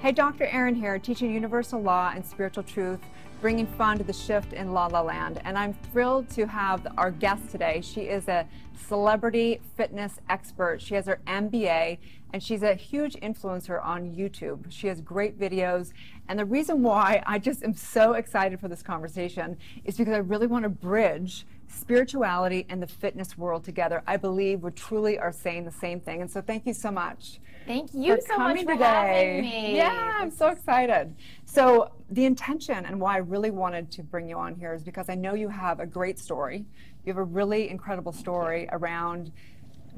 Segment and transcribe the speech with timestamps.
[0.00, 0.44] Hey, Dr.
[0.44, 3.00] Erin here, teaching universal law and spiritual truth,
[3.40, 5.40] bringing fun to the shift in La La Land.
[5.44, 7.80] And I'm thrilled to have our guest today.
[7.80, 8.46] She is a
[8.86, 10.80] celebrity fitness expert.
[10.80, 11.98] She has her MBA
[12.32, 14.66] and she's a huge influencer on YouTube.
[14.68, 15.92] She has great videos.
[16.28, 20.18] And the reason why I just am so excited for this conversation is because I
[20.18, 24.04] really want to bridge spirituality and the fitness world together.
[24.06, 26.20] I believe we truly are saying the same thing.
[26.20, 27.40] And so thank you so much.
[27.68, 28.84] Thank you so much for today.
[28.84, 29.76] having me.
[29.76, 31.14] Yeah, I'm so excited.
[31.44, 35.10] So the intention and why I really wanted to bring you on here is because
[35.10, 36.64] I know you have a great story.
[37.04, 39.32] You have a really incredible story around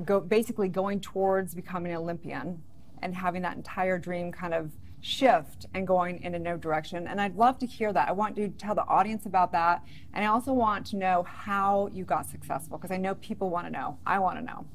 [0.05, 2.61] go, basically going towards becoming an Olympian
[3.03, 7.07] and having that entire dream kind of shift and going in a new direction.
[7.07, 8.09] And I'd love to hear that.
[8.09, 9.85] I want you to tell the audience about that.
[10.13, 13.67] And I also want to know how you got successful because I know people want
[13.67, 13.97] to know.
[14.05, 14.67] I want to know.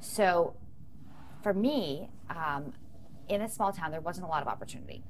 [0.00, 0.56] So,
[1.42, 2.72] for me, um,
[3.28, 5.02] in a small town, there wasn't a lot of opportunity.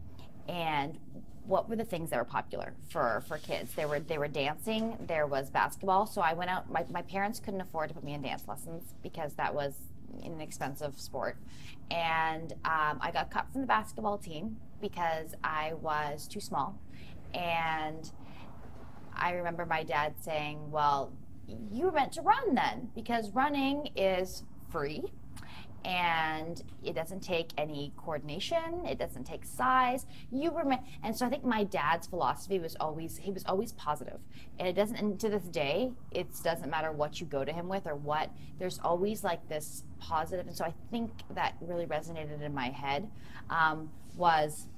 [0.48, 0.98] And
[1.48, 3.72] what were the things that were popular for, for kids?
[3.74, 4.96] They were they were dancing.
[5.06, 6.06] There was basketball.
[6.06, 6.70] So I went out.
[6.70, 9.74] My, my parents couldn't afford to put me in dance lessons because that was
[10.24, 11.36] an expensive sport.
[11.90, 16.78] And um, I got cut from the basketball team because I was too small.
[17.34, 18.10] And
[19.14, 21.12] I remember my dad saying, "Well,
[21.72, 25.04] you were meant to run then because running is free."
[25.84, 30.06] And it doesn't take any coordination it doesn't take size.
[30.30, 30.64] You were
[31.02, 34.20] and so i think my dad's philosophy was always he was always positive.
[34.58, 37.68] And it doesn't and to this day it doesn't matter what you go to him
[37.68, 40.46] with or what there's always like this positive.
[40.46, 43.10] And so i think that really resonated in my head
[43.50, 44.68] um, was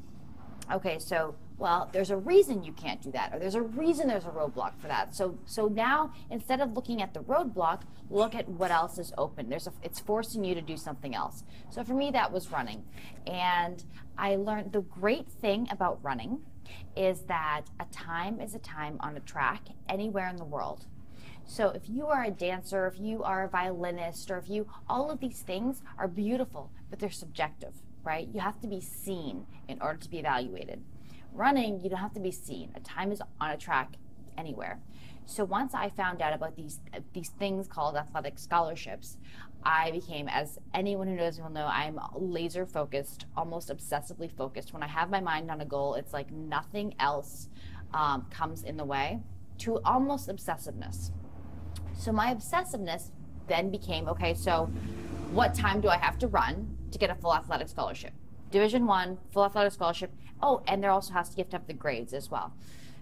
[0.71, 4.25] okay so well there's a reason you can't do that or there's a reason there's
[4.25, 5.15] a roadblock for that.
[5.15, 9.49] So so now instead of looking at the roadblock look at what else is open.
[9.49, 11.45] There's a, it's forcing you to do something else.
[11.71, 12.83] So for me that was running.
[13.27, 13.85] And
[14.19, 16.41] i learned the great thing about running
[16.97, 20.87] is that a time is a time on a track anywhere in the world.
[21.51, 25.11] So if you are a dancer, if you are a violinist, or if you, all
[25.11, 28.29] of these things are beautiful, but they're subjective, right?
[28.33, 30.81] You have to be seen in order to be evaluated.
[31.33, 32.73] Running, you don't have to be seen.
[32.75, 33.97] A time is on a track
[34.37, 34.81] anywhere.
[35.27, 36.81] So once I found out about these
[37.13, 39.17] these things called athletic scholarships,
[39.63, 44.73] I became, as anyone who knows me will know, I'm laser focused, almost obsessively focused.
[44.73, 47.49] When I have my mind on a goal, it's like nothing else
[47.93, 49.21] um, comes in the way.
[49.59, 51.11] To almost obsessiveness.
[51.97, 53.11] So my obsessiveness
[53.47, 54.33] then became okay.
[54.33, 54.71] So,
[55.33, 58.13] what time do I have to run to get a full athletic scholarship?
[58.51, 60.11] Division one, full athletic scholarship.
[60.43, 62.53] Oh, and there also has to, to have the grades as well.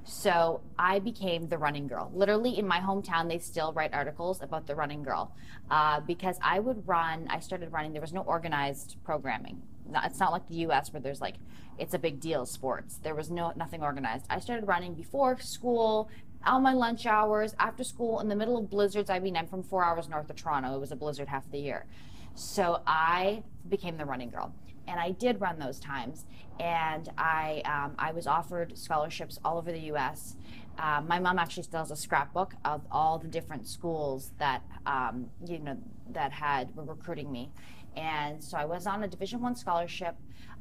[0.05, 2.11] So I became the running girl.
[2.15, 5.35] Literally in my hometown, they still write articles about the running girl
[5.71, 7.27] uh, because I would run.
[7.29, 7.93] I started running.
[7.93, 9.61] There was no organized programming.
[10.05, 10.93] It's not like the U.S.
[10.93, 11.35] where there's like
[11.79, 12.47] it's a big deal.
[12.47, 12.99] Sports.
[13.03, 14.25] There was no nothing organized.
[14.31, 16.09] I started running before school,
[16.45, 19.11] on my lunch hours, after school, in the middle of blizzards.
[19.11, 20.75] I mean, I'm from four hours north of Toronto.
[20.75, 21.87] It was a blizzard half the year.
[22.35, 24.55] So I became the running girl.
[24.89, 26.27] And I did run those times.
[26.59, 30.37] And I, um, I was offered scholarships all over the US.
[30.79, 35.29] Uh, my mom actually still has a scrapbook of all the different schools that, um,
[35.47, 35.77] you know,
[36.11, 37.53] that had, were recruiting me.
[37.97, 40.17] And so I was on a Division One scholarship,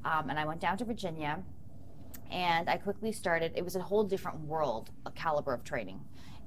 [0.06, 1.44] um, and I went down to Virginia
[2.32, 3.54] and I quickly started.
[3.56, 6.02] It was a whole different world, a caliber of training,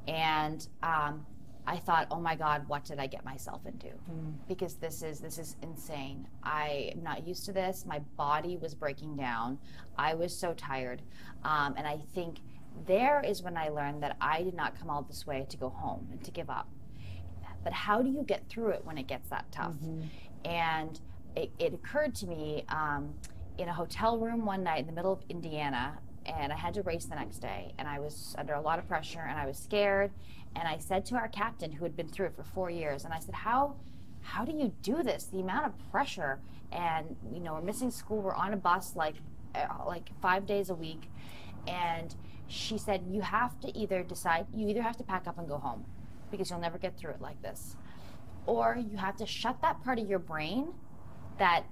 [0.07, 1.25] and um,
[1.71, 3.91] I thought, oh my God, what did I get myself into?
[4.49, 6.27] Because this is this is insane.
[6.43, 7.85] I am not used to this.
[7.87, 9.57] My body was breaking down.
[9.97, 11.01] I was so tired,
[11.45, 12.39] um, and I think
[12.87, 15.69] there is when I learned that I did not come all this way to go
[15.69, 16.69] home and to give up.
[17.63, 19.77] But how do you get through it when it gets that tough?
[20.45, 20.99] And
[21.37, 23.15] it, it occurred to me um,
[23.59, 26.83] in a hotel room one night in the middle of Indiana, and I had to
[26.83, 29.59] race the next day, and I was under a lot of pressure, and I was
[29.59, 30.11] scared.
[30.57, 33.15] And I said to our captain, who had been through it for four years, and
[33.15, 33.77] I said, "How,
[34.23, 35.25] how do you do this?
[35.27, 36.41] The amount of pressure,
[36.73, 38.21] and you know, we're missing school.
[38.21, 39.17] We're on a bus like,
[39.55, 41.11] uh, like five days a week."
[41.67, 42.15] And
[42.49, 44.47] she said, "You have to either decide.
[44.55, 45.85] You either have to pack up and go home,
[46.31, 47.77] because you'll never get through it like this,
[48.47, 50.73] or you have to shut that part of your brain
[51.39, 51.65] that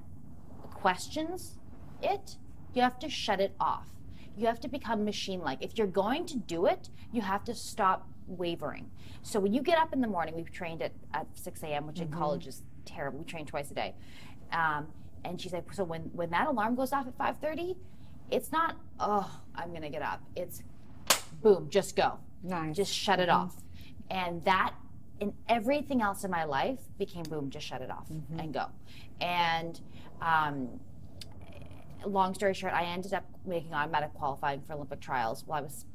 [0.74, 1.58] questions
[2.02, 2.36] it,
[2.74, 3.88] you have to shut it off.
[4.36, 5.62] You have to become machine like.
[5.62, 8.90] If you're going to do it, you have to stop wavering.
[9.22, 12.00] So when you get up in the morning, we've trained at, at 6 a.m., which
[12.00, 13.18] in college is terrible.
[13.18, 13.94] We train twice a day.
[14.52, 14.88] Um,
[15.24, 17.76] and she's like, so when, when that alarm goes off at 5.30,
[18.30, 20.22] it's not, oh, I'm going to get up.
[20.36, 20.62] It's
[21.42, 22.18] boom, just go.
[22.42, 22.76] Nice.
[22.76, 23.56] Just shut it off.
[24.10, 24.74] And that
[25.20, 28.08] and everything else in my life became boom, just shut it off
[28.38, 28.66] and go.
[29.20, 29.80] And
[30.22, 30.68] um,
[32.06, 35.86] long story short, I ended up making automatic qualifying for Olympic trials while I was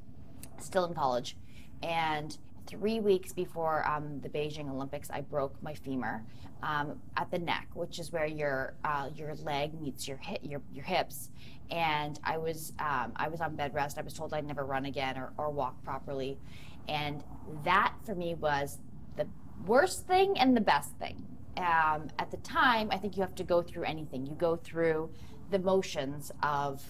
[0.59, 1.37] still in college.
[1.83, 2.35] And
[2.65, 6.23] three weeks before um, the Beijing Olympics, I broke my femur
[6.63, 10.61] um, at the neck, which is where your uh, your leg meets your hip, your
[10.73, 11.29] your hips.
[11.69, 13.97] And I was um, I was on bed rest.
[13.97, 16.37] I was told I'd never run again or, or walk properly,
[16.87, 17.23] and
[17.63, 18.79] that for me was
[19.17, 19.27] the
[19.65, 21.25] worst thing and the best thing.
[21.57, 24.25] Um, at the time, I think you have to go through anything.
[24.25, 25.09] You go through
[25.51, 26.81] the motions of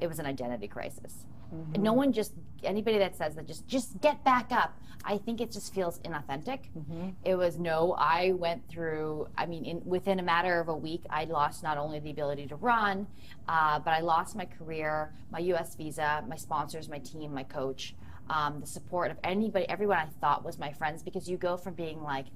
[0.00, 1.24] it was an identity crisis.
[1.54, 1.82] Mm-hmm.
[1.82, 2.32] No one just
[2.64, 4.78] anybody that says that just just get back up.
[5.04, 6.70] I think it just feels inauthentic.
[6.76, 7.10] Mm-hmm.
[7.24, 7.94] It was no.
[7.96, 9.28] I went through.
[9.38, 12.48] I mean, in, within a matter of a week, I lost not only the ability
[12.48, 13.06] to run,
[13.48, 15.76] uh, but I lost my career, my U.S.
[15.76, 17.94] visa, my sponsors, my team, my coach,
[18.28, 21.04] um, the support of anybody, everyone I thought was my friends.
[21.04, 22.26] Because you go from being like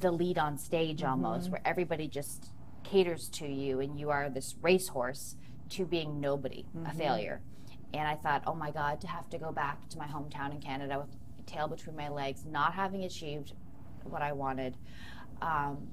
[0.00, 1.52] the lead on stage almost, mm-hmm.
[1.52, 2.52] where everybody just
[2.84, 5.36] caters to you and you are this racehorse,
[5.68, 6.98] to being nobody, a mm-hmm.
[6.98, 7.40] failure.
[7.96, 10.60] And I thought, oh my God, to have to go back to my hometown in
[10.60, 11.08] Canada with
[11.38, 13.52] a tail between my legs, not having achieved
[14.04, 14.76] what I wanted,
[15.42, 15.88] um,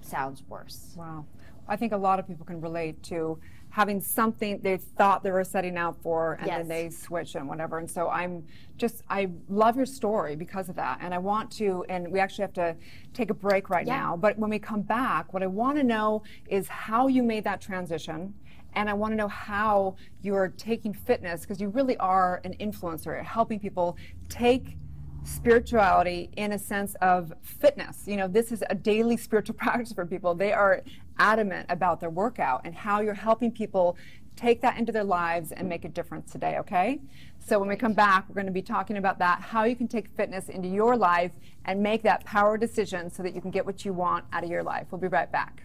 [0.00, 0.94] sounds worse.
[0.96, 1.26] Wow.
[1.68, 3.38] I think a lot of people can relate to
[3.70, 6.58] having something they thought they were setting out for and yes.
[6.58, 7.78] then they switch and whatever.
[7.78, 8.44] And so I'm
[8.76, 10.98] just, I love your story because of that.
[11.00, 12.76] And I want to, and we actually have to
[13.14, 13.96] take a break right yeah.
[13.96, 14.16] now.
[14.16, 17.62] But when we come back, what I want to know is how you made that
[17.62, 18.34] transition
[18.74, 23.22] and I want to know how you're taking fitness, because you really are an influencer,
[23.24, 23.96] helping people
[24.28, 24.76] take
[25.24, 28.02] spirituality in a sense of fitness.
[28.06, 30.34] You know, this is a daily spiritual practice for people.
[30.34, 30.82] They are
[31.18, 33.96] adamant about their workout and how you're helping people
[34.34, 37.00] take that into their lives and make a difference today, okay?
[37.38, 39.88] So when we come back, we're going to be talking about that, how you can
[39.88, 41.32] take fitness into your life
[41.64, 44.50] and make that power decision so that you can get what you want out of
[44.50, 44.86] your life.
[44.90, 45.64] We'll be right back.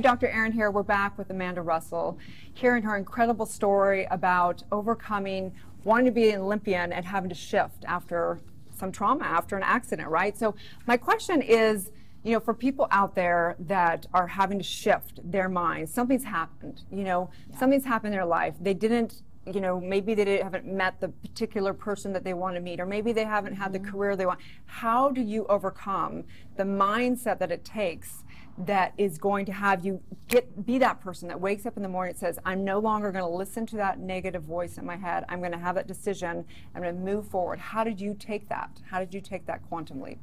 [0.00, 0.28] Hey, Dr.
[0.28, 0.70] Aaron here.
[0.70, 2.18] We're back with Amanda Russell,
[2.54, 5.52] hearing her incredible story about overcoming
[5.84, 8.40] wanting to be an Olympian and having to shift after
[8.74, 10.34] some trauma, after an accident, right?
[10.38, 10.54] So,
[10.86, 11.90] my question is
[12.22, 16.80] you know, for people out there that are having to shift their minds, something's happened,
[16.90, 17.58] you know, yeah.
[17.58, 18.54] something's happened in their life.
[18.58, 22.60] They didn't you know, maybe they haven't met the particular person that they want to
[22.60, 23.84] meet, or maybe they haven't had mm-hmm.
[23.84, 24.40] the career they want.
[24.66, 26.24] How do you overcome
[26.56, 28.24] the mindset that it takes
[28.58, 31.88] that is going to have you get be that person that wakes up in the
[31.88, 34.96] morning and says, I'm no longer going to listen to that negative voice in my
[34.96, 35.24] head.
[35.28, 36.44] I'm going to have that decision.
[36.74, 37.58] I'm going to move forward.
[37.58, 38.70] How did you take that?
[38.90, 40.18] How did you take that quantum leap?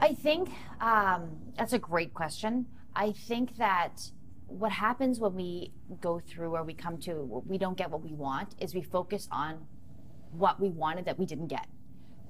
[0.00, 0.50] I think
[0.80, 2.66] um, that's a great question.
[2.94, 4.10] I think that
[4.46, 8.12] what happens when we go through or we come to we don't get what we
[8.12, 9.66] want is we focus on
[10.32, 11.66] what we wanted that we didn't get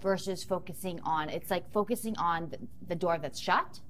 [0.00, 3.80] versus focusing on it's like focusing on the, the door that's shut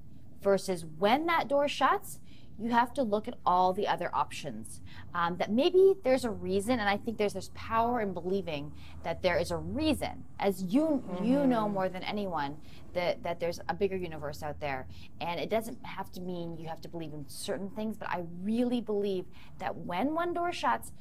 [0.44, 2.20] versus when that door shuts,
[2.58, 4.80] you have to look at all the other options.
[5.14, 9.22] Um, that maybe there's a reason, and I think there's this power in believing that
[9.22, 11.24] there is a reason, as you mm-hmm.
[11.24, 12.56] you know more than anyone,
[12.94, 14.86] that that there's a bigger universe out there,
[15.20, 17.96] and it doesn't have to mean you have to believe in certain things.
[17.96, 19.26] But I really believe
[19.58, 20.92] that when one door shuts,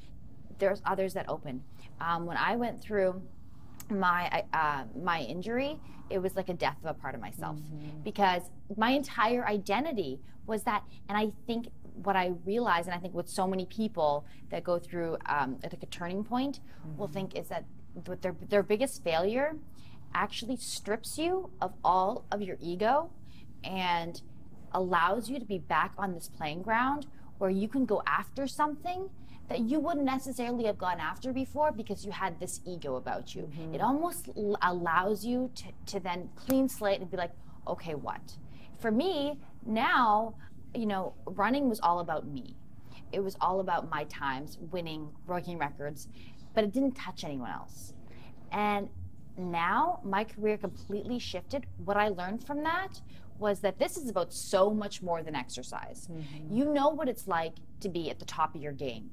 [0.58, 1.62] there's others that open.
[2.00, 3.22] Um, when I went through
[3.90, 5.78] my uh, my injury,
[6.10, 8.00] it was like a death of a part of myself mm-hmm.
[8.02, 8.42] because
[8.76, 10.84] my entire identity was that.
[11.08, 11.68] And I think
[12.02, 15.82] what I realize, and I think with so many people that go through um, like
[15.82, 16.98] a turning point, mm-hmm.
[16.98, 17.64] will think is that
[18.20, 19.56] their their biggest failure
[20.14, 23.10] actually strips you of all of your ego
[23.64, 24.22] and
[24.72, 27.06] allows you to be back on this playing ground
[27.38, 29.08] where you can go after something
[29.48, 33.42] that you wouldn't necessarily have gone after before because you had this ego about you.
[33.42, 33.74] Mm-hmm.
[33.74, 37.32] It almost l- allows you to, to then clean slate and be like,
[37.66, 38.36] okay, what?
[38.78, 40.34] For me, now,
[40.74, 42.56] you know, running was all about me.
[43.12, 46.08] It was all about my times, winning, breaking records.
[46.54, 47.92] but it didn't touch anyone else.
[48.52, 48.88] And
[49.36, 51.66] now my career completely shifted.
[51.84, 53.00] What I learned from that
[53.38, 56.08] was that this is about so much more than exercise.
[56.50, 59.10] You know what it's like to be at the top of your game.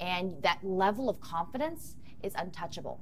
[0.00, 3.00] And that level of confidence is untouchable.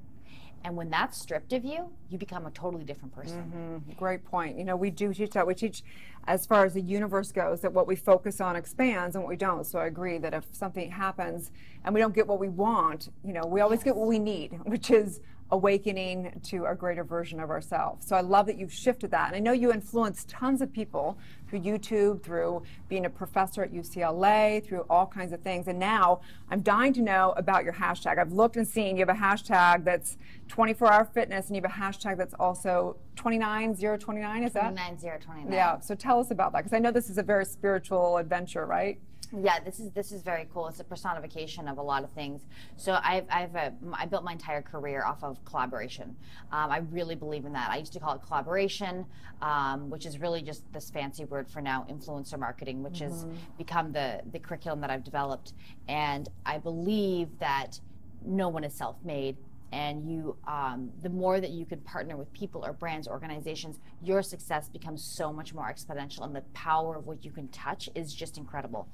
[0.64, 3.52] And when that's stripped of you, you become a totally different person.
[3.54, 3.92] Mm-hmm.
[3.92, 4.58] Great point.
[4.58, 5.46] You know, we do teach that.
[5.46, 5.84] We teach,
[6.26, 9.36] as far as the universe goes, that what we focus on expands and what we
[9.36, 9.64] don't.
[9.64, 11.52] So I agree that if something happens
[11.84, 14.58] and we don't get what we want, you know, we always get what we need,
[14.64, 15.20] which is
[15.52, 18.06] awakening to a greater version of ourselves.
[18.06, 19.28] So I love that you've shifted that.
[19.28, 23.72] And I know you influence tons of people through YouTube, through being a professor at
[23.72, 25.68] UCLA, through all kinds of things.
[25.68, 28.18] And now I'm dying to know about your hashtag.
[28.18, 30.16] I've looked and seen you have a hashtag that's
[30.48, 34.74] 24 hour fitness and you have a hashtag that's also 29029, is that?
[34.74, 35.52] 9029.
[35.52, 38.66] Yeah, so tell us about that because I know this is a very spiritual adventure,
[38.66, 38.98] right?
[39.32, 40.68] Yeah, this is this is very cool.
[40.68, 42.42] It's a personification of a lot of things.
[42.76, 46.16] So I've I've uh, I built my entire career off of collaboration.
[46.52, 47.70] Um, I really believe in that.
[47.70, 49.04] I used to call it collaboration,
[49.42, 53.26] um, which is really just this fancy word for now influencer marketing, which has
[53.58, 55.54] become the the curriculum that I've developed.
[55.88, 57.80] And I believe that
[58.24, 59.36] no one is self-made
[59.72, 64.22] and you um, the more that you can partner with people or brands organizations your
[64.22, 68.14] success becomes so much more exponential and the power of what you can touch is
[68.14, 68.88] just incredible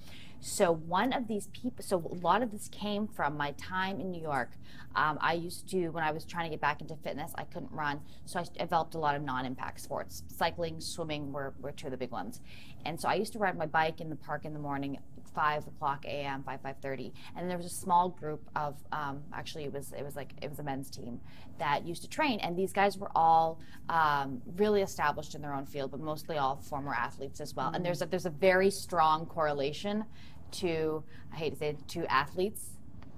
[0.45, 4.11] so one of these people so a lot of this came from my time in
[4.11, 4.51] new york.
[4.97, 7.71] Um, i used to when i was trying to get back into fitness i couldn't
[7.71, 8.01] run.
[8.25, 10.25] So i developed a lot of non-impact sports.
[10.27, 12.41] Cycling swimming were, were two of the big ones.
[12.85, 14.99] And so i used to ride my bike in the park in the morning
[15.33, 19.73] 5 o'clock a.m 5 5.30 and there was a small group of um, actually it
[19.73, 21.21] was it was like it was a men's team
[21.63, 22.41] that used to train.
[22.41, 26.57] And these guys were all um, really established in their own field but mostly all
[26.57, 27.71] former athletes as well.
[27.73, 30.05] And there's a, there's a very strong correlation
[30.53, 32.73] to i hate to say it, to athletes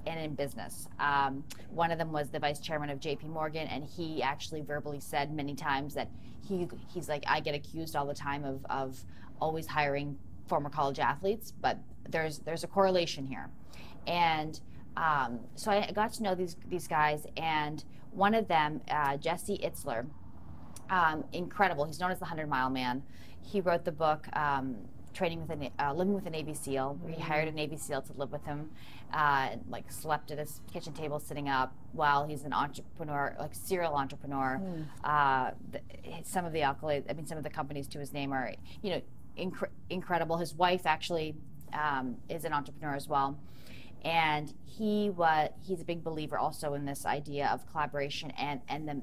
[0.07, 0.89] and in business.
[0.99, 3.29] Um, one of them was the vice chairman of J.P.
[3.29, 6.11] Morgan, and he actually verbally said many times that
[6.47, 9.05] he he's like I get accused all the time of of
[9.41, 13.49] always hiring former college athletes, but there's there's a correlation here,
[14.07, 14.61] and
[14.97, 19.59] um, so I got to know these these guys, and one of them, uh, Jesse
[19.59, 20.07] Itzler,
[20.91, 21.85] um, incredible.
[21.85, 23.03] He's known as the Hundred Mile Man.
[23.43, 24.27] He wrote the book.
[25.15, 26.99] Training with a uh, living with a Navy SEAL.
[27.09, 28.71] He hired a Navy SEAL to live with him,
[29.13, 33.95] uh, like slept at his kitchen table sitting up while he's an entrepreneur, like serial
[33.95, 34.61] entrepreneur.
[35.05, 35.81] Uh, the,
[36.25, 38.53] some of the accolades, I mean, some of the companies to his name are,
[38.83, 39.03] you know,
[39.39, 40.37] incre- incredible.
[40.37, 41.37] His wife actually
[41.73, 43.39] um, is an entrepreneur as well
[44.05, 48.87] and he was he's a big believer also in this idea of collaboration and and
[48.87, 49.01] the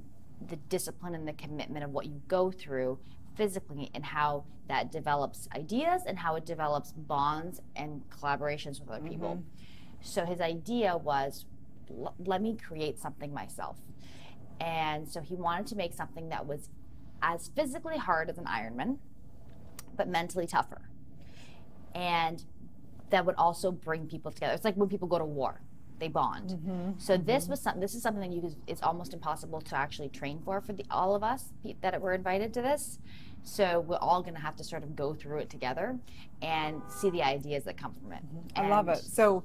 [0.48, 3.00] the discipline and the commitment of what you go through
[3.42, 9.08] physically and how that develops ideas and how it develops bonds and collaborations with other
[9.08, 10.02] people mm-hmm.
[10.02, 11.46] so his idea was
[11.90, 13.78] "L- let me create something myself
[14.60, 16.70] and so he wanted to make something that was
[17.22, 18.98] as physically hard as an ironman
[19.98, 20.82] but mentally tougher
[21.96, 22.46] and
[23.10, 24.54] that would also bring people together.
[24.54, 25.62] It's like when people go to war,
[26.00, 26.52] they bond.
[26.52, 26.92] Mm-hmm.
[26.98, 27.52] So this mm-hmm.
[27.52, 27.82] was something.
[27.82, 28.56] This is something that you.
[28.68, 31.46] It's almost impossible to actually train for for the, all of us
[31.82, 33.00] that were invited to this.
[33.44, 35.98] So we're all going to have to sort of go through it together
[36.42, 38.24] and see the ideas that come from it.
[38.24, 38.66] Mm-hmm.
[38.66, 38.98] I love it.
[38.98, 39.44] So,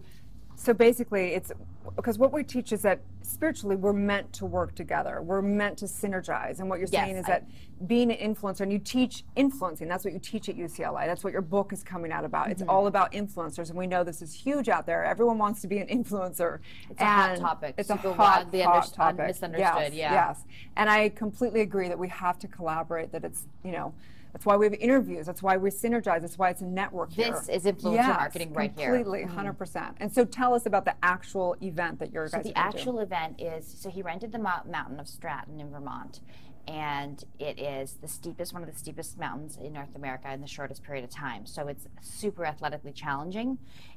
[0.57, 1.53] so basically, it's
[1.95, 5.23] because what we teach is that spiritually we're meant to work together.
[5.23, 6.59] We're meant to synergize.
[6.59, 7.45] And what you're Yes, saying is I- that
[7.87, 9.87] being an influencer, and you teach influencing.
[9.87, 11.07] That's what you teach at UCLA.
[11.07, 12.45] That's what your book is coming out about.
[12.45, 12.53] Mm-hmm.
[12.53, 15.05] It's all about influencers, and we know this is huge out there.
[15.05, 16.59] Everyone wants to be an influencer.
[16.91, 19.27] It's a hot topic, It's super a hot, hot topic.
[19.29, 20.13] misunderstood, Yes, yeah.
[20.13, 20.45] Yes,
[20.77, 23.13] and I completely agree that we have to collaborate.
[23.13, 23.95] That it's you know.
[24.37, 25.25] That's why we have interviews.
[25.25, 26.21] That's why we synergize.
[26.21, 27.33] That's why it's a network here.
[27.33, 28.95] This is influencer Yes, marketing right here.
[29.03, 29.49] Completely, mm-hmm.
[29.49, 29.95] 100%.
[29.99, 32.77] And so tell us about the actual event that you're So guys the gonna do.
[32.77, 36.21] actual event is so he rented the mou- mountain of Stratton in Vermont,
[36.69, 40.47] and it is the steepest, one of the steepest mountains in North America in the
[40.47, 41.47] shortest period of time.
[41.47, 43.57] So it's super athletically challenging,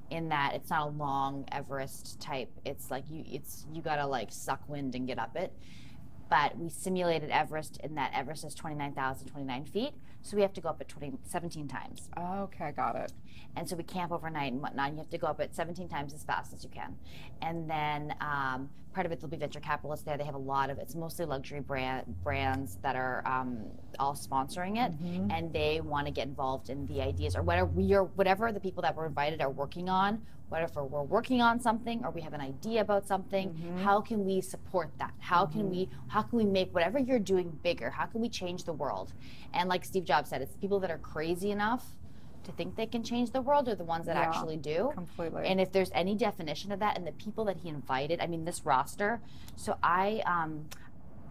[0.10, 2.50] in that it's not a long Everest type.
[2.64, 5.52] It's like you, it's you gotta like suck wind and get up it.
[6.30, 10.70] But we simulated Everest in that Everest is 29,029 feet, so we have to go
[10.70, 12.10] up at 20, 17 times.
[12.18, 13.12] Okay, got it.
[13.56, 14.90] And so we camp overnight and whatnot.
[14.90, 16.96] And you have to go up at 17 times as fast as you can.
[17.42, 20.18] And then um, part of it, there'll be venture capitalists there.
[20.18, 23.66] They have a lot of it's mostly luxury brand, brands that are um,
[23.98, 24.94] all sponsoring it,
[25.32, 28.60] and they want to get involved in the ideas or whatever we are, whatever the
[28.60, 30.22] people that were invited are working on.
[30.50, 34.42] Whatever we're working on something or we have an idea about something, how can we
[34.42, 35.14] support that?
[35.20, 37.92] How can we how can we make whatever you're doing bigger?
[37.92, 39.14] How can we change the world?
[39.54, 41.86] And like Steve Jobs said, it's people that are crazy enough
[42.44, 44.90] to think they can change the world are the ones that Yeah, actually do.
[44.96, 45.46] completely.
[45.46, 48.44] And if there's any definition of that, and the people that he invited, I mean,
[48.44, 49.22] this roster.
[49.56, 50.66] So I, um,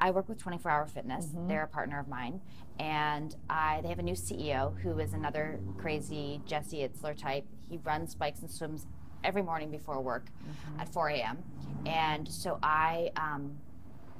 [0.00, 1.26] I work with 24 Hour Fitness.
[1.26, 1.48] Mm-hmm.
[1.48, 2.40] They're a partner of mine,
[2.78, 7.44] and I they have a new CEO who is another crazy Jesse Itzler type.
[7.68, 8.86] He runs bikes and swims
[9.24, 10.80] every morning before work Mm-hmm.
[10.80, 11.38] at 4 a.m.
[11.84, 13.58] And so I um,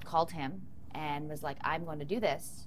[0.05, 0.63] called him
[0.97, 2.65] and was like, "I'm going to do this.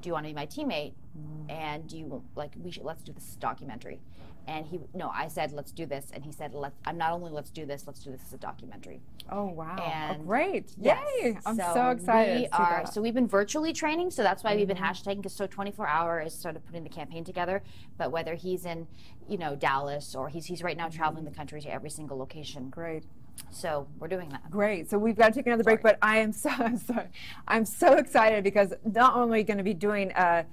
[0.00, 0.94] Do you want to be my teammate?
[1.18, 1.50] Mm-hmm.
[1.50, 4.00] And do you like we should let's do this documentary?"
[4.46, 6.74] And he no, I said let's do this, and he said let's.
[6.86, 9.00] I'm not only let's do this, let's do this as a documentary.
[9.30, 9.76] oh wow!
[9.76, 10.72] and- oh, great!
[10.78, 10.98] Yes.
[11.22, 11.38] Yay!
[11.44, 12.40] I'm so, excited.
[12.40, 12.84] We to are that.
[12.84, 12.92] Mm-hmm.
[12.92, 16.20] so we've been virtually training, so that's why we've been hashtagging because so 24 hour
[16.20, 17.62] is sort of putting the campaign together.
[17.98, 18.86] But whether he's in,
[19.28, 21.32] you know, Dallas or he's he's right now traveling Mm-hmm.
[21.32, 22.70] the country to every single location.
[22.70, 23.04] great.
[23.50, 24.50] So we're doing that.
[24.50, 24.88] Great.
[24.90, 27.08] So we've got to take another break, but I am so I'm sorry.
[27.46, 30.44] I'm so excited because not only going to be doing a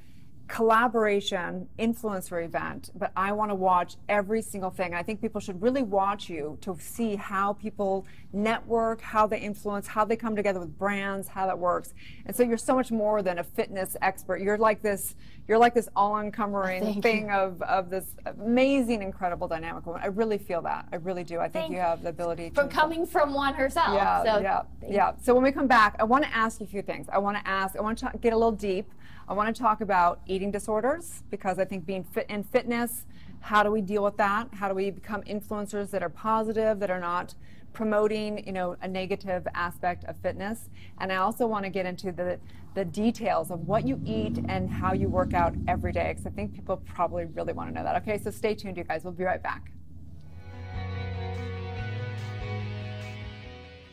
[0.48, 4.94] collaboration influencer event, but I want to watch every single thing.
[4.94, 9.88] I think people should really watch you to see how people network, how they influence,
[9.88, 11.94] how they come together with brands, how that works.
[12.26, 14.42] And so you're so much more than a fitness expert.
[14.42, 15.16] You're like this.
[15.48, 20.02] You're like this all-encumbering thing of, of this amazing, incredible dynamic woman.
[20.04, 20.90] I really feel that.
[20.92, 21.40] I really do.
[21.40, 23.94] I think Thank you have the ability to From coming from one herself.
[23.94, 25.12] yeah, so yeah, yeah.
[25.22, 27.08] So when we come back, I want to ask you a few things.
[27.10, 28.92] I want to ask, I want to get a little deep.
[29.30, 33.06] I want to talk about eating disorders because I think being fit in fitness,
[33.42, 34.48] how do we deal with that?
[34.54, 37.36] How do we become influencers that are positive, that are not
[37.74, 40.70] promoting, you know, a negative aspect of fitness?
[41.00, 42.40] And I also want to get into the
[42.74, 46.30] the details of what you eat and how you work out every day because I
[46.30, 47.96] think people probably really want to know that.
[48.04, 49.04] Okay, so stay tuned, you guys.
[49.04, 49.72] We'll be right back.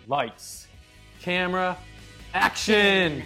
[0.06, 0.68] Lights,
[1.22, 1.78] camera,
[2.34, 3.22] action!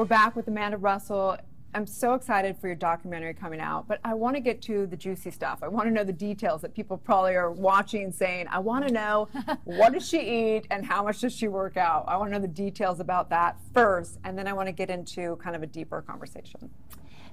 [0.00, 1.36] We're back with Amanda Russell.
[1.74, 4.96] I'm so excited for your documentary coming out, but I want to get to the
[4.96, 5.58] juicy stuff.
[5.62, 8.94] I want to know the details that people probably are watching saying, I want to
[8.94, 9.28] know
[9.64, 12.06] what does she eat and how much does she work out?
[12.08, 14.88] I want to know the details about that first, and then I want to get
[14.88, 16.70] into kind of a deeper conversation.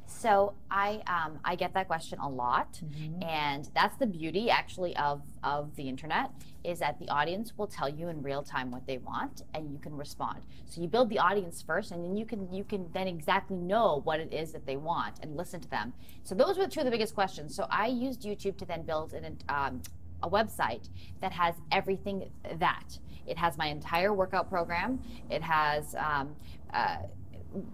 [0.07, 2.79] So I um, I get that question a lot,
[3.21, 6.31] and that's the beauty actually of of the internet
[6.63, 9.77] is that the audience will tell you in real time what they want, and you
[9.79, 10.39] can respond.
[10.65, 14.01] So you build the audience first, and then you can you can then exactly know
[14.05, 15.93] what it is that they want and listen to them.
[16.23, 17.53] So those were two of the biggest questions.
[17.53, 19.81] So I used YouTube to then build an um,
[20.23, 20.89] a website
[21.21, 25.01] that has everything that it has my entire workout program.
[25.29, 26.35] It has um,
[26.73, 26.99] uh,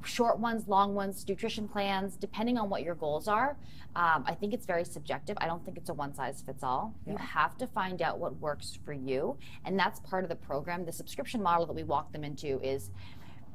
[0.04, 3.58] short ones, long ones, nutrition plans, depending on what your goals are.
[3.96, 5.38] Um, I think it's very subjective.
[5.40, 6.96] I don't think it's a one size fits all.
[7.06, 10.86] You have to find out what works for you, and that's part of the program.
[10.86, 12.90] The subscription model that we walk them into is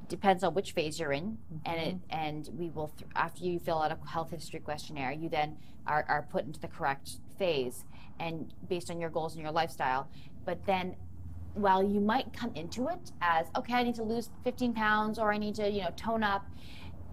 [0.08, 1.36] depends on which phase you're in
[1.66, 5.28] and it and we will th- after you fill out a health history questionnaire you
[5.28, 7.84] then are, are put into the correct phase
[8.18, 10.08] and based on your goals and your lifestyle
[10.44, 10.96] but then
[11.58, 15.32] while you might come into it as okay i need to lose 15 pounds or
[15.32, 16.46] i need to you know tone up.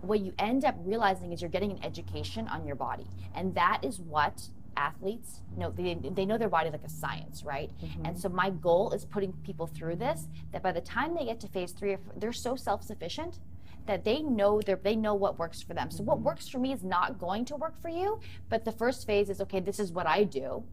[0.02, 3.08] What you end up realizing is you're getting an education on your body.
[3.34, 7.72] And that is what athletes know they, they know their body like a science right?
[7.82, 8.06] Mm-hmm.
[8.06, 11.40] And so my goal is putting people through this that by the time they get
[11.40, 13.40] to phase three or four, they're so self-sufficient
[13.86, 15.90] that they know their they know what works for them.
[15.90, 16.26] So what mm-hmm.
[16.26, 19.42] works for me is not going to work for you but the first phase is
[19.42, 20.64] okay this is what i do.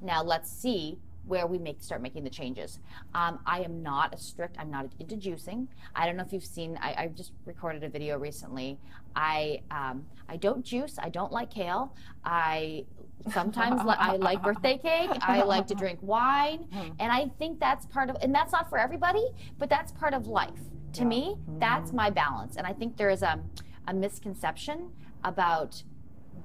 [0.00, 2.78] Now let's see where we make start making the changes.
[3.14, 4.56] Um, I am not a strict.
[4.58, 5.66] I'm not into juicing.
[5.94, 6.78] I don't know if you've seen.
[6.80, 8.78] I, I just recorded a video recently.
[9.14, 10.96] I um, I don't juice.
[10.98, 11.94] I don't like kale.
[12.24, 12.84] I
[13.32, 15.10] sometimes li- I like birthday cake.
[15.22, 16.68] I like to drink wine,
[17.00, 18.16] and I think that's part of.
[18.22, 19.26] And that's not for everybody,
[19.58, 20.50] but that's part of life.
[20.94, 22.56] To me, that's my balance.
[22.56, 23.40] And I think there is a
[23.88, 24.90] a misconception
[25.24, 25.82] about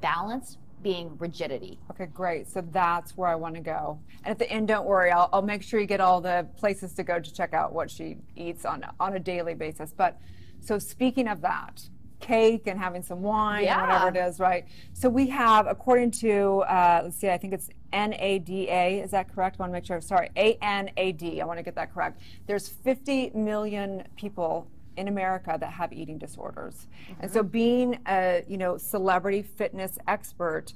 [0.02, 1.80] balance being rigidity.
[1.92, 2.48] Okay, great.
[2.48, 4.00] So that's where I want to go.
[4.24, 6.94] And at the end, don't worry, I'll, I'll make sure you get all the places
[6.94, 9.94] to go to check out what she eats on on a daily basis.
[9.96, 10.20] But
[10.60, 11.82] so speaking of that,
[12.22, 13.80] cake and having some wine Yeah.
[13.82, 14.66] and whatever it is, right?
[14.94, 19.58] So we have, according to, uh, let's see, I think it's NADA, is that correct?
[19.60, 22.22] I want to make sure, sorry, ANAD, I want to get that correct.
[22.48, 26.88] There's 50 million people in America that have eating disorders.
[27.20, 27.50] And so mm-hmm.
[27.50, 30.74] being a, you know, celebrity fitness expert,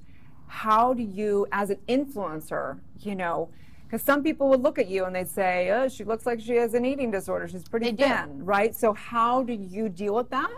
[0.48, 3.50] how do you, as an influencer, you know,
[3.84, 6.56] because some people would look at you and they'd say, oh, she looks like she
[6.56, 7.48] has an eating disorder.
[7.48, 8.04] She's pretty They do.
[8.04, 8.76] thin, right?
[8.76, 10.52] So how do you deal with that?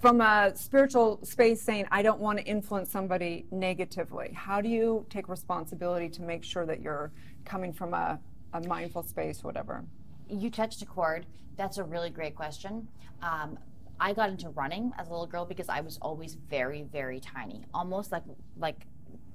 [0.00, 4.30] From a spiritual space saying, I don't want to influence somebody negatively.
[4.34, 7.12] How do you take responsibility to make sure that you're
[7.44, 8.18] coming from a,
[8.52, 9.84] a mindful space, whatever?
[10.28, 11.26] You touched a chord.
[11.56, 12.88] That's a really great question.
[13.22, 13.58] Um,
[13.98, 17.64] I got into running as a little girl because I was always very, very tiny,
[17.72, 18.24] almost like
[18.58, 18.86] like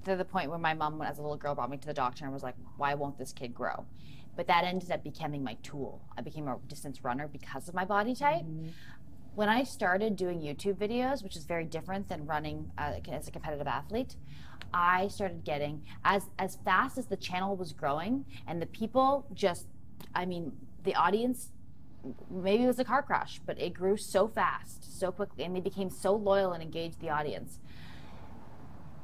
[0.04, 2.24] to the point where my mom, as a little girl, brought me to the doctor
[2.24, 3.86] and was like, "Why won't this kid grow?"
[4.36, 6.00] But that ended up becoming my tool.
[6.16, 8.44] I became a distance runner because of my body type.
[9.34, 13.30] When I started doing YouTube videos, which is very different than running uh, as a
[13.30, 14.16] competitive athlete,
[14.72, 19.66] I started getting as as fast as the channel was growing and the people just
[20.14, 20.52] I mean,
[20.84, 21.50] the audience
[22.30, 25.60] maybe it was a car crash, but it grew so fast, so quickly, and they
[25.60, 27.58] became so loyal and engaged the audience.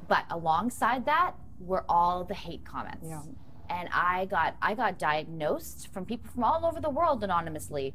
[0.07, 3.07] But alongside that were all the hate comments.
[3.07, 3.21] Yeah.
[3.69, 7.93] And I got I got diagnosed from people from all over the world anonymously.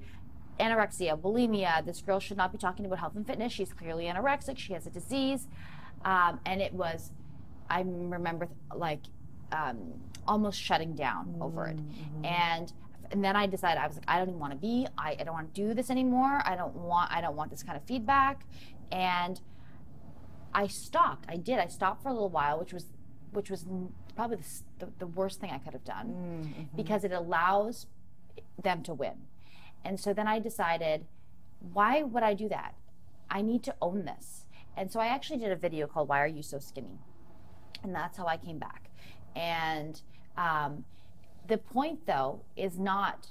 [0.61, 1.85] Anorexia, bulimia.
[1.85, 3.53] This girl should not be talking about health and fitness.
[3.53, 4.57] She's clearly anorexic.
[4.57, 5.49] She has a disease,
[6.05, 7.11] um, and it was.
[7.68, 9.01] I remember like
[9.51, 9.94] um,
[10.29, 11.79] almost shutting down over it,
[12.23, 12.73] and
[13.14, 14.88] and then I decided I was like I don't even want to be.
[14.98, 16.42] I, I don't want to do this anymore.
[16.44, 18.44] I don't want I don't want this kind of feedback,
[18.90, 19.40] and
[20.53, 21.24] I stopped.
[21.29, 21.61] I did.
[21.61, 22.87] I stopped for a little while, which was
[23.31, 23.66] which was
[24.16, 27.87] probably the, the, the worst thing I could have done because it allows
[28.61, 29.14] them to win.
[29.85, 31.07] And so then I decided,
[31.72, 32.74] why would I do that?
[33.31, 34.44] I need to own this.
[34.77, 36.98] And so I actually did a video called "Why Are You So Skinny,"
[37.85, 38.90] and that's how I came back.
[39.37, 40.03] And
[40.37, 40.85] um,
[41.46, 43.28] the point, though, is not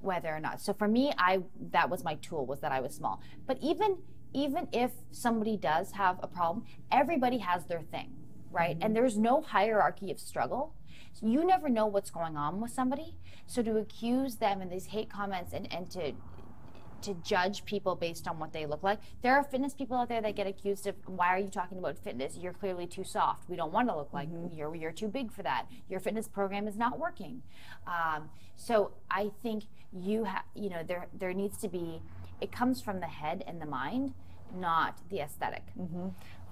[0.00, 0.60] whether or not.
[0.60, 3.20] So for me, I that was my tool was that I was small.
[3.46, 3.98] But even
[4.34, 8.12] even if somebody does have a problem, everybody has their thing,
[8.50, 8.76] right?
[8.76, 8.86] Mm-hmm.
[8.86, 10.74] And there's no hierarchy of struggle.
[11.12, 13.16] So you never know what's going on with somebody.
[13.46, 16.12] So to accuse them in these hate comments and, and to
[17.02, 19.00] to judge people based on what they look like.
[19.22, 21.98] There are fitness people out there that get accused of why are you talking about
[21.98, 22.36] fitness?
[22.36, 23.48] You're clearly too soft.
[23.48, 25.66] We don't want to look like you're you're too big for that.
[25.88, 27.42] Your fitness program is not working.
[27.86, 32.00] Um, so I think you have you know there there needs to be
[32.40, 34.14] it comes from the head and the mind,
[34.54, 35.62] not the aesthetic.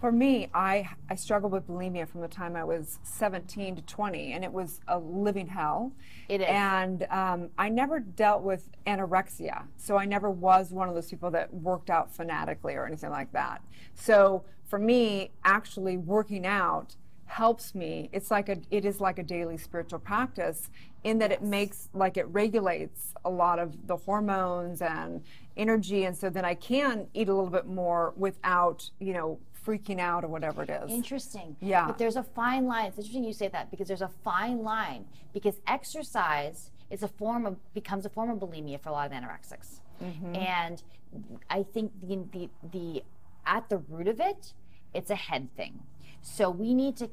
[0.01, 4.33] For me, I I struggled with bulimia from the time I was 17 to 20,
[4.33, 5.93] and it was a living hell.
[6.29, 6.47] It is.
[6.49, 11.31] And um, I never dealt with anorexia, so I never was one of those people
[11.33, 13.63] that worked out fanatically or anything like that.
[13.95, 18.09] So for me, actually working out helps me.
[18.13, 20.71] It's like a it is like a daily spiritual practice
[21.05, 25.23] in that it makes like it regulates a lot of the hormones and
[25.57, 30.01] energy, and so then I can eat a little bit more without you know freaking
[30.01, 30.91] out or whatever it is.
[30.91, 31.57] Interesting.
[31.61, 31.87] Yeah.
[31.87, 32.87] But there's a fine line.
[32.87, 37.47] It's interesting you say that because there's a fine line because exercise is a form
[37.47, 39.81] of becomes a form of bulimia for a lot of anorexics.
[40.03, 40.35] Mm-hmm.
[40.37, 40.83] And
[41.49, 43.03] I think the, the the
[43.47, 44.55] at the root of it,
[44.95, 45.81] it's a head thing.
[46.23, 47.11] So we need to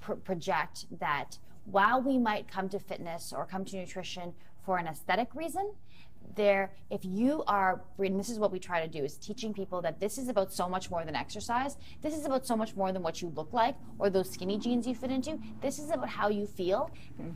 [0.00, 4.86] pr- project that while we might come to fitness or come to nutrition for an
[4.86, 5.72] aesthetic reason,
[6.34, 9.82] there if you are and this is what we try to do is teaching people
[9.82, 12.90] that this is about so much more than exercise this is about so much more
[12.92, 16.08] than what you look like or those skinny jeans you fit into this is about
[16.08, 16.90] how you feel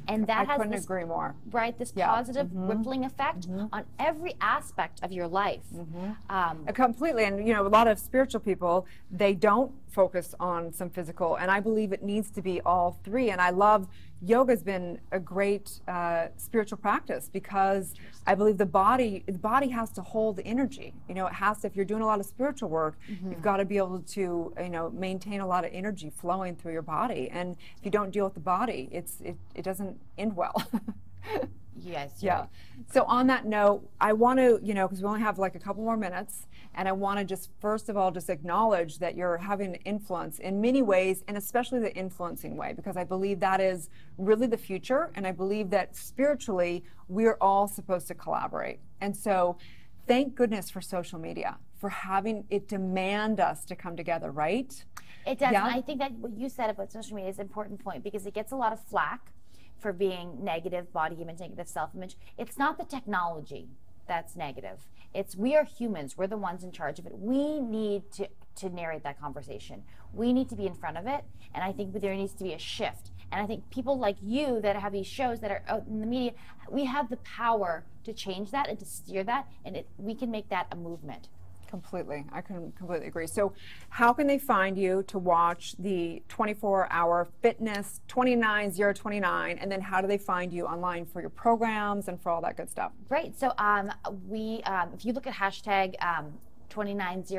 [0.09, 1.35] and that I has couldn't this agree more.
[1.51, 2.07] right this Yeah.
[2.07, 2.15] Mm-hmm.
[2.17, 6.11] positive rippling effect on every aspect of your life Mm-hmm.
[6.31, 7.25] um, Uh, Completely.
[7.25, 11.37] And, you know, a lot of spiritual people, they don't focus on some physical.
[11.37, 13.31] And I believe it needs to be all three.
[13.31, 13.89] And I love
[14.23, 17.95] yoga's been a great uh, spiritual practice because
[18.27, 20.93] I believe the body, the body has to hold the energy.
[21.09, 23.57] You know, it has to, if you're doing a lot of spiritual work, you've got
[23.57, 27.31] to be able to, you know, maintain a lot of energy flowing through your body.
[27.33, 30.63] And if you don't deal with the body, it's, it, it doesn't end well.
[31.93, 32.47] guys Yeah.
[32.93, 35.59] So on that note, I want to, you know, because we only have like a
[35.59, 39.39] couple more minutes, and I want to just first of all just acknowledge that you're
[39.39, 43.89] having influence in many ways, and especially the influencing way, because I believe that is
[44.19, 48.81] really the future, and I believe that spiritually we're all supposed to collaborate.
[49.01, 49.59] And so,
[50.07, 54.85] thank goodness for social media for having it demand us to come together, right?
[55.27, 55.53] It does.
[55.53, 55.67] Yeah.
[55.67, 58.27] And I think that what you said about social media is an important point because
[58.27, 59.33] it gets a lot of flack
[59.79, 62.17] for being negative body image, negative self image.
[62.39, 63.69] It's not the technology.
[64.09, 64.87] that's negative.
[65.15, 66.17] It's we are humans.
[66.17, 67.19] We're the ones in charge of it.
[67.19, 69.83] We need to to narrate that conversation.
[70.13, 72.53] We need to be in front of it, and I think there needs to be
[72.55, 73.11] a shift.
[73.33, 76.07] And I think people like you that have these shows that are out in the
[76.07, 76.33] media,
[76.71, 80.31] we have the power to change that and to steer that, and it, we can
[80.31, 81.29] make that a movement.
[81.69, 82.25] Completely.
[82.33, 83.27] I can completely agree.
[83.27, 83.53] So,
[83.89, 89.59] how can they find you to watch the 24 hour fitness 29029?
[89.59, 92.57] And then, how do they find you online for your programs and for all that
[92.57, 92.93] good stuff?
[93.09, 93.39] Great.
[93.39, 93.93] So, um,
[94.29, 96.33] we, um, if you look at hashtag um,
[96.69, 97.35] 290,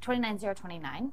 [0.00, 1.12] 29029,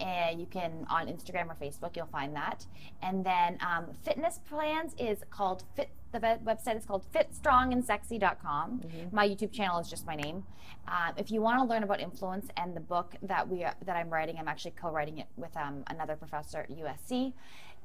[0.00, 2.66] and you can on Instagram or Facebook, you'll find that.
[3.02, 5.90] And then um, fitness plans is called Fit.
[6.12, 8.80] The website is called fitstrongandsexy.com.
[9.12, 10.42] My YouTube channel is just my name.
[10.88, 13.96] Um, if you want to learn about influence and the book that we are, that
[13.96, 17.32] I'm writing, I'm actually co-writing it with um, another professor at USC.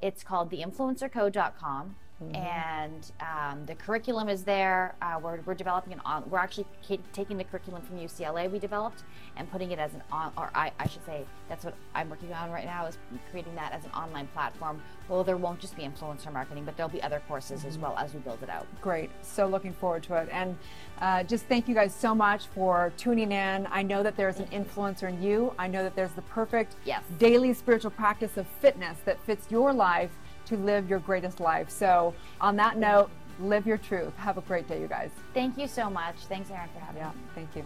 [0.02, 1.94] It's called theinfluencercode.com.
[2.32, 4.94] And um, the curriculum is there.
[5.02, 6.24] Uh, we're, we're developing an on.
[6.30, 9.02] We're actually ca- taking the curriculum from UCLA we developed
[9.36, 10.32] and putting it as an on.
[10.38, 12.96] Or I, I should say that's what I'm working on right now is
[13.30, 14.80] creating that as an online platform.
[15.10, 18.14] Well, there won't just be influencer marketing, but there'll be other courses as well as
[18.14, 18.66] we build it out.
[18.80, 19.10] Great.
[19.22, 20.28] So, looking forward to it.
[20.32, 20.56] And
[21.02, 23.68] uh, just thank you guys so much for tuning in.
[23.70, 27.02] I know that there's an influencer in you, I know that there's the perfect Yes.
[27.18, 30.10] daily spiritual practice of fitness that fits your life
[30.46, 31.70] to live your greatest life.
[31.70, 34.16] So, on that note, live your truth.
[34.16, 35.10] Have a great day, you guys.
[35.34, 36.16] Thank you so much.
[36.28, 37.14] Thanks, Erin, for having Yeah, me.
[37.34, 37.64] thank you.